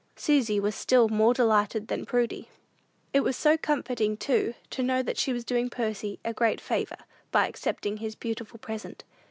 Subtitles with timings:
[0.15, 2.49] Susy was still more delighted than Prudy.
[3.13, 6.97] It was so comforting, too, to know that she was doing Percy "a great favor,"
[7.31, 9.03] by accepting his beautiful present.